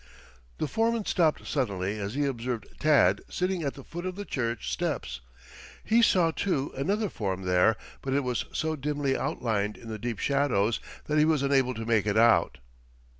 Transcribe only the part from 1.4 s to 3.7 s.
suddenly as he observed Tad sitting